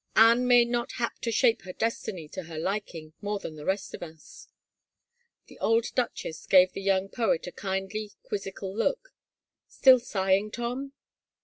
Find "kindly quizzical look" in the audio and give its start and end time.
7.51-9.13